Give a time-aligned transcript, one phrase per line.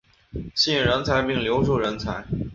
[0.55, 2.25] 吸引人才并留住人才